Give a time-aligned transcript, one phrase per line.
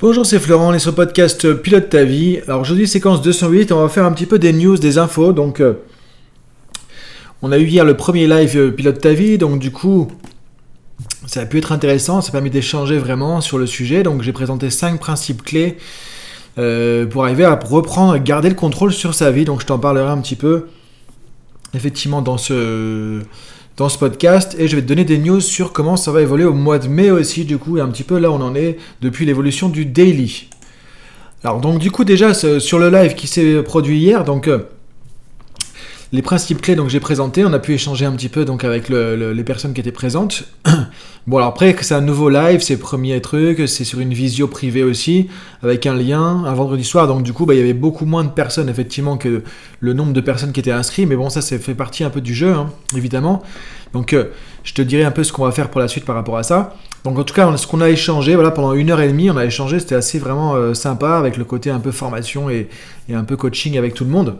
[0.00, 2.40] Bonjour, c'est Florent, on est sur le podcast Pilote ta vie.
[2.48, 5.32] Alors aujourd'hui, séquence 208, on va faire un petit peu des news, des infos.
[5.32, 5.74] Donc, euh,
[7.42, 10.10] on a eu hier le premier live euh, Pilote ta vie, donc du coup,
[11.26, 14.02] ça a pu être intéressant, ça a permis d'échanger vraiment sur le sujet.
[14.02, 15.76] Donc, j'ai présenté 5 principes clés
[16.58, 19.44] euh, pour arriver à reprendre, garder le contrôle sur sa vie.
[19.44, 20.66] Donc, je t'en parlerai un petit peu,
[21.72, 23.20] effectivement, dans ce
[23.76, 26.44] dans ce podcast et je vais te donner des news sur comment ça va évoluer
[26.44, 28.78] au mois de mai aussi du coup et un petit peu là on en est
[29.00, 30.48] depuis l'évolution du daily.
[31.42, 34.60] Alors donc du coup déjà sur le live qui s'est produit hier donc euh,
[36.14, 38.88] les principes clés donc j'ai présenté, on a pu échanger un petit peu donc avec
[38.88, 40.44] les personnes qui étaient présentes.
[41.26, 44.84] bon alors après c'est un nouveau live, c'est premier truc, c'est sur une visio privée
[44.84, 45.28] aussi
[45.60, 48.22] avec un lien un vendredi soir donc du coup bah, il y avait beaucoup moins
[48.22, 49.42] de personnes effectivement que
[49.80, 52.20] le nombre de personnes qui étaient inscrites mais bon ça c'est fait partie un peu
[52.20, 53.42] du jeu hein, évidemment.
[53.92, 54.26] Donc euh,
[54.62, 56.44] je te dirai un peu ce qu'on va faire pour la suite par rapport à
[56.44, 56.74] ça.
[57.02, 59.36] Donc en tout cas, ce qu'on a échangé, voilà, pendant une heure et demie, on
[59.36, 62.68] a échangé, c'était assez vraiment euh, sympa avec le côté un peu formation et,
[63.12, 64.36] un peu coaching avec tout le monde.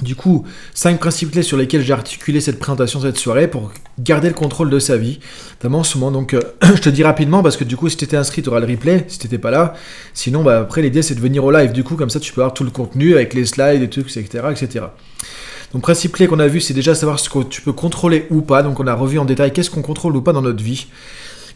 [0.00, 4.28] Du coup, cinq principes clés sur lesquels j'ai articulé cette présentation cette soirée pour garder
[4.28, 5.18] le contrôle de sa vie,
[5.56, 6.12] notamment en ce moment.
[6.12, 8.48] Donc, euh, je te dis rapidement parce que du coup, si tu étais inscrit, tu
[8.48, 9.04] auras le replay.
[9.08, 9.74] Si tu n'étais pas là,
[10.14, 11.72] sinon, bah, après, l'idée c'est de venir au live.
[11.72, 14.00] Du coup, comme ça, tu peux avoir tout le contenu avec les slides et tout,
[14.00, 14.84] etc., etc.
[15.72, 18.40] Donc, principe clé qu'on a vu, c'est déjà savoir ce que tu peux contrôler ou
[18.40, 18.62] pas.
[18.62, 20.86] Donc, on a revu en détail qu'est-ce qu'on contrôle ou pas dans notre vie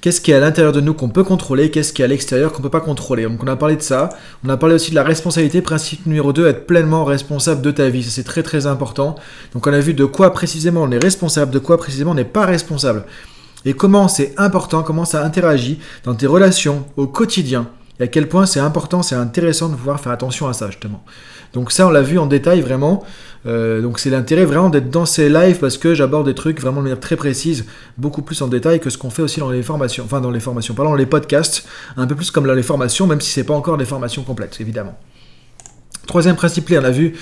[0.02, 2.52] qu'est-ce qui est à l'intérieur de nous qu'on peut contrôler, qu'est-ce qui est à l'extérieur
[2.52, 3.22] qu'on ne peut pas contrôler.
[3.22, 4.10] Donc on a parlé de ça,
[4.44, 7.88] on a parlé aussi de la responsabilité, principe numéro 2, être pleinement responsable de ta
[7.88, 9.14] vie, c'est très très important.
[9.54, 12.24] Donc on a vu de quoi précisément on est responsable, de quoi précisément on n'est
[12.24, 13.04] pas responsable.
[13.64, 17.68] Et comment c'est important, comment ça interagit dans tes relations au quotidien.
[18.02, 21.04] À quel point c'est important, c'est intéressant de pouvoir faire attention à ça justement.
[21.52, 23.04] Donc ça on l'a vu en détail vraiment.
[23.46, 26.78] Euh, donc c'est l'intérêt vraiment d'être dans ces lives parce que j'aborde des trucs vraiment
[26.78, 27.64] de manière très précise,
[27.98, 30.40] beaucoup plus en détail que ce qu'on fait aussi dans les formations, enfin dans les
[30.40, 31.64] formations, pardon, les podcasts,
[31.96, 34.60] un peu plus comme dans les formations, même si c'est pas encore des formations complètes,
[34.60, 34.98] évidemment.
[36.08, 37.14] Troisième principe on a vu,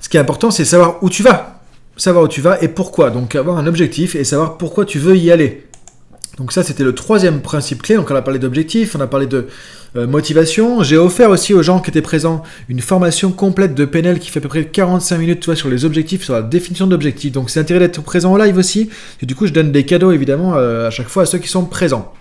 [0.00, 1.60] ce qui est important, c'est savoir où tu vas,
[1.98, 3.10] savoir où tu vas et pourquoi.
[3.10, 5.66] Donc avoir un objectif et savoir pourquoi tu veux y aller.
[6.38, 7.96] Donc ça, c'était le troisième principe clé.
[7.96, 9.46] Donc on a parlé d'objectifs, on a parlé de
[9.96, 10.82] euh, motivation.
[10.82, 14.40] J'ai offert aussi aux gens qui étaient présents une formation complète de PNL qui fait
[14.40, 17.32] à peu près 45 minutes toi, sur les objectifs, sur la définition d'objectifs.
[17.32, 18.90] Donc c'est intéressant d'être présent en live aussi.
[19.22, 21.48] Et du coup, je donne des cadeaux évidemment euh, à chaque fois à ceux qui
[21.48, 22.12] sont présents.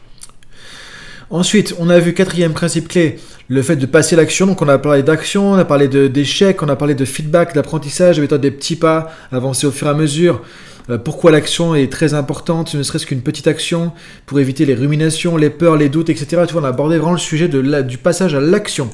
[1.29, 4.45] Ensuite, on a vu quatrième principe clé, le fait de passer l'action.
[4.45, 8.17] Donc on a parlé d'action, on a parlé d'échecs, on a parlé de feedback, d'apprentissage,
[8.17, 10.41] de méthode des petits pas, avancer au fur et à mesure.
[10.89, 13.91] Euh, pourquoi l'action est très importante, ne serait-ce qu'une petite action,
[14.25, 16.43] pour éviter les ruminations, les peurs, les doutes, etc.
[16.47, 18.89] Tu vois, on a abordé vraiment le sujet du passage à l'action.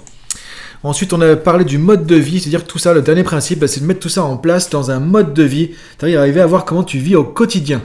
[0.84, 3.68] Ensuite, on a parlé du mode de vie, c'est-à-dire tout ça, le dernier principe, bah,
[3.68, 6.47] c'est de mettre tout ça en place dans un mode de vie, c'est-à-dire arriver à
[6.47, 7.84] voir comment tu vis au quotidien.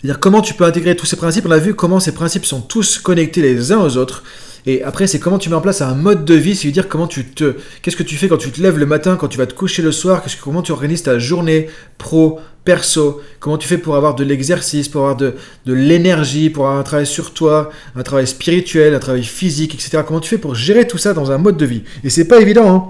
[0.00, 1.44] C'est-à-dire comment tu peux intégrer tous ces principes.
[1.46, 4.22] On a vu comment ces principes sont tous connectés les uns aux autres.
[4.66, 7.26] Et après, c'est comment tu mets en place un mode de vie, c'est-à-dire comment tu
[7.26, 7.56] te.
[7.82, 9.82] Qu'est-ce que tu fais quand tu te lèves le matin, quand tu vas te coucher
[9.82, 11.68] le soir, comment tu organises ta journée
[11.98, 15.34] pro, perso, comment tu fais pour avoir de l'exercice, pour avoir de,
[15.66, 20.02] l'énergie, pour avoir un travail sur toi, un travail spirituel, un travail physique, etc.
[20.06, 21.82] Comment tu fais pour gérer tout ça dans un mode de vie?
[22.02, 22.84] Et c'est pas évident, hein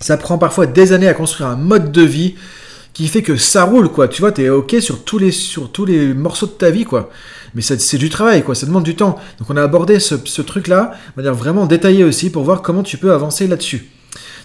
[0.00, 2.34] Ça prend parfois des années à construire un mode de vie
[2.92, 4.08] qui fait que ça roule, quoi.
[4.08, 6.84] Tu vois, tu es OK sur tous, les, sur tous les morceaux de ta vie,
[6.84, 7.10] quoi.
[7.54, 8.56] Mais c'est du travail, quoi.
[8.56, 9.18] Ça demande du temps.
[9.38, 12.82] Donc on a abordé ce, ce truc-là de manière vraiment détaillée aussi pour voir comment
[12.82, 13.88] tu peux avancer là-dessus.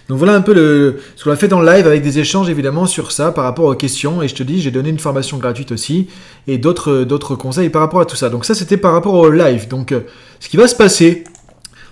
[0.08, 2.48] Donc voilà un peu le, ce qu'on a fait dans le live avec des échanges
[2.48, 4.22] évidemment sur ça par rapport aux questions.
[4.22, 6.06] Et je te dis, j'ai donné une formation gratuite aussi
[6.46, 8.28] et d'autres, d'autres conseils par rapport à tout ça.
[8.28, 9.66] Donc ça, c'était par rapport au live.
[9.68, 10.00] Donc euh,
[10.38, 11.24] ce qui va se passer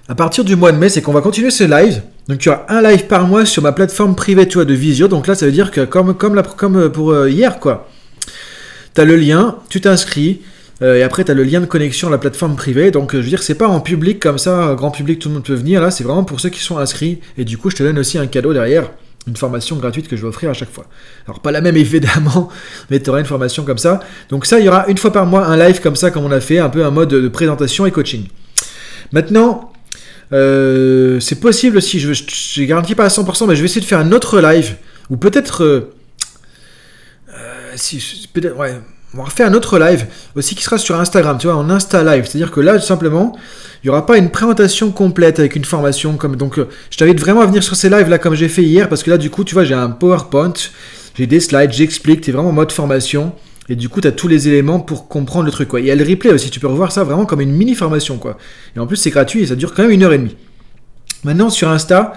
[0.08, 2.02] à partir du mois de mai, c'est qu'on va continuer ce live.
[2.28, 5.08] Donc tu as un live par mois sur ma plateforme privée tu de visio.
[5.08, 7.88] Donc là, ça veut dire que comme, comme pour euh, hier, quoi.
[8.94, 10.40] Tu as le lien, tu t'inscris.
[10.84, 12.90] Euh, et après, tu as le lien de connexion à la plateforme privée.
[12.90, 15.34] Donc, euh, je veux dire, c'est pas en public comme ça, grand public, tout le
[15.34, 15.80] monde peut venir.
[15.80, 17.20] Là, c'est vraiment pour ceux qui sont inscrits.
[17.38, 18.90] Et du coup, je te donne aussi un cadeau derrière,
[19.26, 20.86] une formation gratuite que je vais offrir à chaque fois.
[21.26, 22.50] Alors, pas la même évidemment,
[22.90, 24.00] mais tu auras une formation comme ça.
[24.28, 26.32] Donc, ça, il y aura une fois par mois un live comme ça, comme on
[26.32, 28.26] a fait, un peu un mode de présentation et coaching.
[29.12, 29.72] Maintenant,
[30.32, 33.86] euh, c'est possible aussi, je ne garantis pas à 100%, mais je vais essayer de
[33.86, 34.76] faire un autre live,
[35.08, 35.88] ou peut-être.
[37.76, 38.74] si, peut-être, ouais,
[39.14, 42.02] on va refaire un autre live aussi qui sera sur Instagram, tu vois, en Insta
[42.02, 42.24] Live.
[42.26, 43.36] C'est-à-dire que là, tout simplement,
[43.82, 46.16] il n'y aura pas une présentation complète avec une formation.
[46.16, 48.62] comme Donc, euh, je t'invite vraiment à venir sur ces lives là comme j'ai fait
[48.62, 50.54] hier parce que là, du coup, tu vois, j'ai un PowerPoint,
[51.16, 53.32] j'ai des slides, j'explique, tu vraiment en mode formation.
[53.68, 55.68] Et du coup, tu tous les éléments pour comprendre le truc.
[55.68, 55.80] Quoi.
[55.80, 58.18] Il y a le replay aussi, tu peux revoir ça vraiment comme une mini formation.
[58.18, 58.36] quoi.
[58.74, 60.36] Et en plus, c'est gratuit et ça dure quand même une heure et demie.
[61.22, 62.14] Maintenant, sur Insta,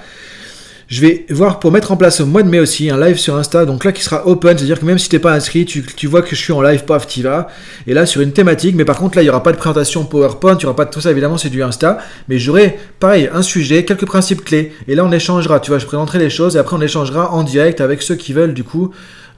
[0.88, 3.36] je vais voir pour mettre en place au mois de mai aussi un live sur
[3.36, 6.22] Insta, donc là qui sera open, c'est-à-dire que même si t'es pas inscrit, tu, vois
[6.22, 7.50] que je suis en live, paf, t'y vas.
[7.88, 10.06] Et là sur une thématique, mais par contre là il y aura pas de présentation
[10.06, 11.98] PowerPoint, il y aura pas de tout ça, évidemment c'est du Insta,
[12.30, 15.86] mais j'aurai pareil un sujet, quelques principes clés, et là on échangera, tu vois, je
[15.86, 18.92] présenterai les choses et après on échangera en direct avec ceux qui veulent du coup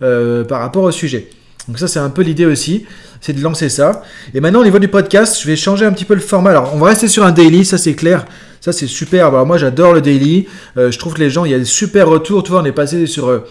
[0.04, 1.30] euh, par rapport au sujet.
[1.68, 2.86] Donc ça c'est un peu l'idée aussi,
[3.22, 4.04] c'est de lancer ça.
[4.34, 6.52] Et maintenant au niveau du podcast, je vais changer un petit peu le format.
[6.52, 8.26] Alors on va rester sur un daily, ça c'est clair.
[8.62, 9.32] Ça, c'est super.
[9.46, 10.48] Moi, j'adore le daily.
[10.78, 12.44] Euh, je trouve que les gens, il y a des super retours.
[12.44, 13.48] Tu vois, on est passé sur euh,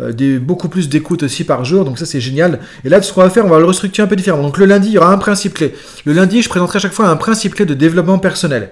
[0.00, 1.84] euh, beaucoup plus d'écoute aussi par jour.
[1.84, 2.60] Donc, ça, c'est génial.
[2.84, 4.42] Et là, ce qu'on va faire, on va le restructurer un peu différemment.
[4.44, 5.74] Donc, le lundi, il y aura un principe clé.
[6.04, 8.70] Le lundi, je présenterai à chaque fois un principe clé de développement personnel.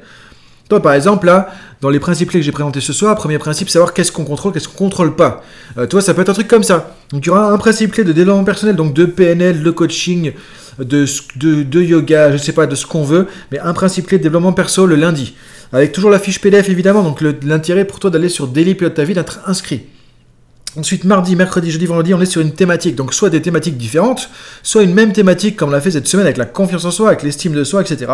[0.72, 1.50] Toi, par exemple, là,
[1.82, 4.54] dans les principes clés que j'ai présentés ce soir, premier principe, savoir qu'est-ce qu'on contrôle,
[4.54, 5.42] qu'est-ce qu'on contrôle pas.
[5.90, 6.96] toi, ça peut être un truc comme ça.
[7.10, 10.32] Donc, il y un principe clé de développement personnel, donc de PNL, de coaching,
[10.78, 14.54] de yoga, je sais pas, de ce qu'on veut, mais un principe clé de développement
[14.54, 15.34] perso le lundi
[15.72, 19.04] avec toujours la fiche PDF évidemment, donc l'intérêt pour toi d'aller sur Daily Pilote ta
[19.04, 19.82] vie, d'être inscrit.
[20.74, 22.96] Ensuite, mardi, mercredi, jeudi, vendredi, on est sur une thématique.
[22.96, 24.30] Donc, soit des thématiques différentes,
[24.62, 27.08] soit une même thématique, comme on l'a fait cette semaine avec la confiance en soi,
[27.08, 28.10] avec l'estime de soi, etc.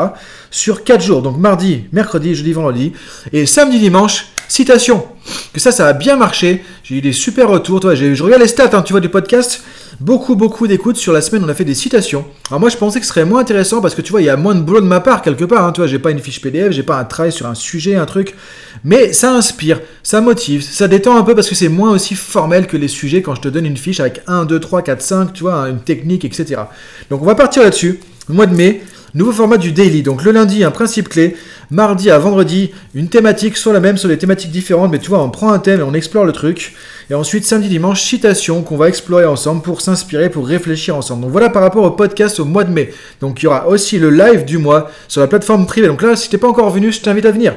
[0.51, 1.23] Sur 4 jours.
[1.23, 2.93] Donc, mardi, mercredi, jeudi, vendredi.
[3.33, 5.07] Et samedi, dimanche, citation.
[5.53, 6.65] Que ça, ça a bien marché.
[6.83, 7.79] J'ai eu des super retours.
[7.79, 9.63] Toi, je regarde les stats, hein, tu vois, du podcast.
[10.00, 10.97] Beaucoup, beaucoup d'écoutes.
[10.97, 12.25] Sur la semaine, on a fait des citations.
[12.50, 14.31] Alors moi, je pensais que ce serait moins intéressant parce que tu vois, il y
[14.31, 15.65] a moins de boulot de ma part quelque part.
[15.65, 15.73] Hein.
[15.73, 18.06] Tu vois, j'ai pas une fiche PDF, j'ai pas un travail sur un sujet, un
[18.06, 18.37] truc.
[18.85, 22.69] Mais ça inspire, ça motive, ça détend un peu parce que c'est moins aussi formel
[22.69, 25.33] que les sujets quand je te donne une fiche avec 1, 2, 3, 4, 5,
[25.33, 26.62] tu vois, une technique, etc.
[27.11, 27.99] Donc on va partir là-dessus.
[28.29, 28.83] mois de mai,
[29.15, 30.03] Nouveau format du daily.
[30.03, 31.37] Donc le lundi, un principe clé.
[31.71, 34.91] Mardi à vendredi, une thématique, soit la même, soit des thématiques différentes.
[34.91, 36.75] Mais tu vois, on prend un thème et on explore le truc.
[37.11, 41.23] Et ensuite, samedi, dimanche, citation qu'on va explorer ensemble pour s'inspirer, pour réfléchir ensemble.
[41.23, 42.93] Donc voilà par rapport au podcast au mois de mai.
[43.21, 45.89] Donc il y aura aussi le live du mois sur la plateforme privée.
[45.89, 47.55] Donc là, si t'es pas encore venu, je t'invite à venir.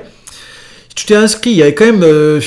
[0.93, 2.41] Tu t'es inscrit, il y avait quand même 4 euh,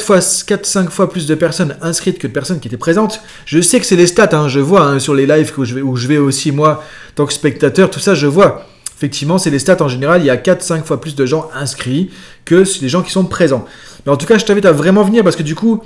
[0.00, 3.20] fois, 4, 5 fois plus de personnes inscrites que de personnes qui étaient présentes.
[3.44, 6.06] Je sais que c'est des stats, hein, je vois hein, sur les lives où je,
[6.06, 6.84] vais, aussi, moi,
[7.16, 8.66] tant que spectateur, tout ça, je vois.
[8.96, 12.10] Effectivement, c'est les stats en général, il y a 4-5 fois plus de gens inscrits
[12.44, 13.64] que les gens qui sont présents.
[14.06, 15.82] Mais en tout cas, je t'invite à vraiment venir parce que du coup,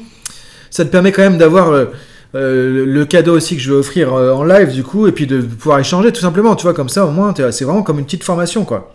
[0.70, 1.86] ça te permet quand même d'avoir euh,
[2.34, 5.40] euh, le cadeau aussi que je vais offrir en live, du coup, et puis de
[5.40, 8.24] pouvoir échanger tout simplement, tu vois, comme ça, au moins, c'est vraiment comme une petite
[8.24, 8.94] formation, quoi.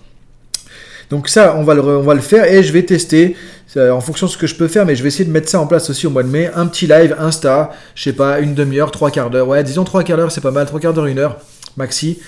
[1.10, 3.36] Donc ça, on va, le, faire et je vais tester
[3.78, 5.60] en fonction de ce que je peux faire, mais je vais essayer de mettre ça
[5.60, 6.50] en place aussi au mois de mai.
[6.56, 9.48] Un petit live Insta, je sais pas, une demi-heure, trois quarts d'heure.
[9.48, 11.38] Ouais, disons trois quarts d'heure, c'est pas mal, trois quarts d'heure, une heure,
[11.78, 12.20] maxi.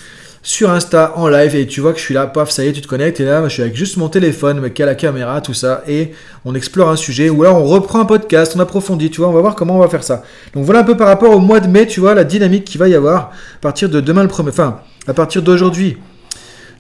[0.41, 2.71] Sur Insta en live et tu vois que je suis là, paf, ça y est,
[2.71, 5.41] tu te connectes et là, je suis avec juste mon téléphone, mais a la caméra,
[5.41, 6.13] tout ça, et
[6.45, 9.33] on explore un sujet ou alors on reprend un podcast, on approfondit, tu vois, on
[9.33, 10.23] va voir comment on va faire ça.
[10.53, 12.79] Donc voilà un peu par rapport au mois de mai, tu vois, la dynamique qu'il
[12.79, 15.97] va y avoir à partir de demain le premier, enfin, à partir d'aujourd'hui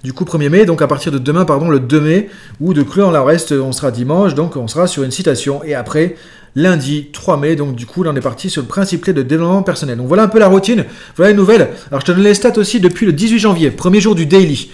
[0.03, 2.29] du coup 1er mai, donc à partir de demain, pardon, le 2 mai,
[2.59, 5.75] ou de clore la reste, on sera dimanche, donc on sera sur une citation, et
[5.75, 6.15] après,
[6.55, 9.21] lundi 3 mai, donc du coup là on est parti sur le principe clé de
[9.21, 9.97] développement personnel.
[9.97, 10.85] Donc voilà un peu la routine,
[11.15, 11.69] voilà les nouvelles.
[11.89, 14.71] Alors je te donne les stats aussi depuis le 18 janvier, premier jour du daily.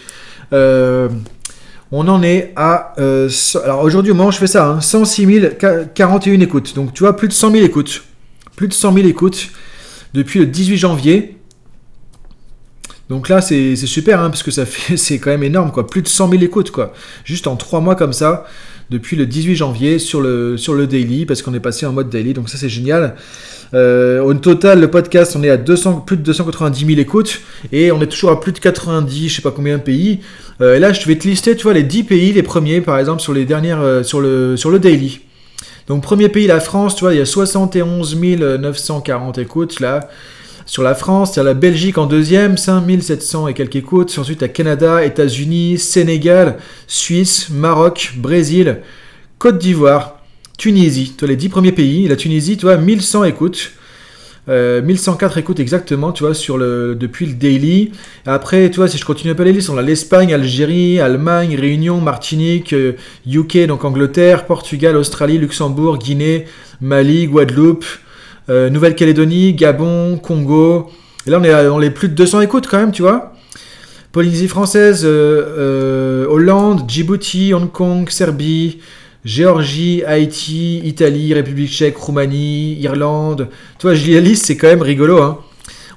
[0.54, 1.10] Euh,
[1.92, 2.94] on en est à...
[3.00, 3.30] Euh,
[3.63, 5.27] alors aujourd'hui au moment où je fais ça, hein, 106
[5.94, 6.75] 041 écoutes.
[6.75, 8.04] Donc tu vois, plus de 100 000 écoutes.
[8.56, 9.50] Plus de 100 000 écoutes
[10.13, 11.35] depuis le 18 janvier.
[13.10, 15.88] Donc là, c'est super, hein, parce que ça fait, c'est quand même énorme, quoi.
[15.88, 16.94] Plus de 100 000 écoutes, quoi.
[17.24, 18.46] Juste en 3 mois comme ça,
[18.90, 22.34] depuis le 18 janvier sur le, sur daily, parce qu'on est passé en mode daily,
[22.34, 23.16] donc ça c'est génial.
[23.74, 27.42] Euh, au total, le podcast, on est à 200, plus de 290 000 écoutes,
[27.72, 30.22] et on est toujours à plus de 90, je sais pas combien de pays.
[30.62, 32.98] Euh, et là, je vais te lister, tu vois, les 10 pays, les premiers, par
[32.98, 35.20] exemple, sur les dernières, euh, sur, le, sur le daily.
[35.88, 40.10] Donc, premier pays, la France, tu vois, il y a 71 940 écoutes, là.
[40.67, 44.17] Sur la France, a la Belgique en deuxième, 5700 et quelques écoutes.
[44.17, 46.57] Ensuite, il y a Canada, États-Unis, Sénégal,
[46.88, 48.79] Suisse, Maroc, Brésil,
[49.38, 50.22] Côte d'Ivoire,
[50.57, 51.13] Tunisie.
[51.15, 52.07] Toi, les 10 premiers pays.
[52.07, 53.74] La Tunisie, tu vois, 1100 écoutes.
[54.48, 57.91] 1104 euh, écoutes exactement, tu vois, sur le, depuis le daily.
[58.25, 61.55] Après, tu vois, si je continue un peu les listes, on a l'Espagne, Algérie, Allemagne,
[61.55, 62.75] Réunion, Martinique,
[63.27, 66.45] UK, euh, donc Angleterre, Portugal, Australie, Luxembourg, Guinée,
[66.79, 67.86] Mali, Guadeloupe,
[68.50, 70.92] euh, Nouvelle-Calédonie, Gabon, Congo.
[71.25, 73.34] Et là, on est dans les plus de 200 écoutes quand même, tu vois.
[74.12, 75.08] Polynésie française, euh,
[75.58, 78.80] euh, Hollande, Djibouti, Hong Kong, Serbie,
[79.25, 83.50] Géorgie, Haïti, Italie, République tchèque, Roumanie, Irlande.
[83.80, 85.22] Tu vois, je lis la liste, c'est quand même rigolo.
[85.22, 85.40] Hein.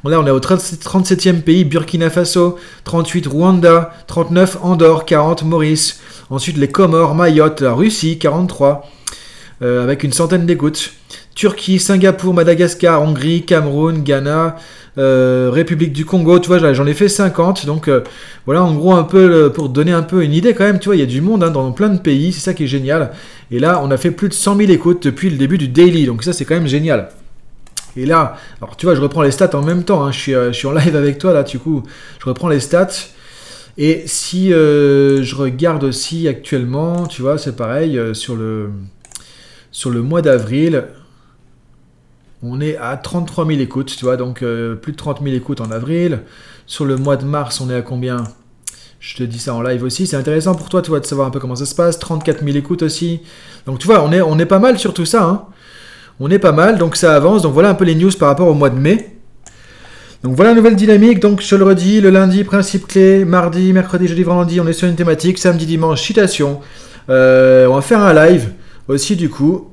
[0.04, 6.00] Là, on est au 37e pays, Burkina Faso, 38 Rwanda, 39 Andorre, 40 Maurice.
[6.30, 8.88] Ensuite, les Comores, Mayotte, la Russie, 43,
[9.60, 10.92] avec une centaine d'écoutes.
[11.38, 14.56] Turquie, Singapour, Madagascar, Hongrie, Cameroun, Ghana,
[14.98, 17.64] euh, République du Congo, tu vois, j'en ai fait 50.
[17.64, 18.02] Donc euh,
[18.44, 20.96] voilà, en gros, un peu pour donner un peu une idée quand même, tu vois,
[20.96, 23.12] il y a du monde hein, dans plein de pays, c'est ça qui est génial.
[23.52, 26.06] Et là, on a fait plus de 100 000 écoutes depuis le début du daily,
[26.06, 27.10] donc ça, c'est quand même génial.
[27.96, 30.32] Et là, alors tu vois, je reprends les stats en même temps, hein, je, suis,
[30.32, 31.84] je suis en live avec toi là, du coup,
[32.18, 32.88] je reprends les stats.
[33.76, 38.72] Et si je regarde aussi actuellement, tu vois, c'est pareil, sur le
[40.02, 40.82] mois d'avril,
[42.42, 45.60] on est à 33 000 écoutes, tu vois, donc euh, plus de 30 000 écoutes
[45.60, 46.20] en avril.
[46.66, 48.24] Sur le mois de mars, on est à combien?
[49.00, 50.06] Je te dis ça en live aussi.
[50.06, 51.98] C'est intéressant pour toi, tu vois, de savoir un peu comment ça se passe.
[51.98, 53.20] 34 000 écoutes aussi.
[53.66, 55.24] Donc tu vois, on est, on est pas mal sur tout ça.
[55.24, 55.44] Hein.
[56.20, 57.42] On est pas mal, donc ça avance.
[57.42, 59.16] Donc voilà un peu les news par rapport au mois de mai.
[60.24, 61.20] Donc voilà nouvelle dynamique.
[61.20, 63.24] Donc je le redis, le lundi, principe clé.
[63.24, 65.38] Mardi, mercredi, jeudi, vendredi, on est sur une thématique.
[65.38, 66.60] Samedi, dimanche, citation.
[67.08, 68.52] Euh, on va faire un live
[68.88, 69.70] aussi du coup.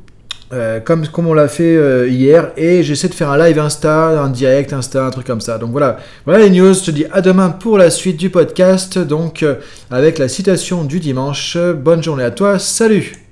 [0.53, 4.21] Euh, comme, comme on l'a fait euh, hier, et j'essaie de faire un live Insta,
[4.21, 5.57] un direct Insta, un truc comme ça.
[5.57, 6.73] Donc voilà, voilà les news.
[6.73, 9.55] Je te dis à demain pour la suite du podcast, donc euh,
[9.89, 11.57] avec la citation du dimanche.
[11.57, 13.24] Bonne journée à toi, salut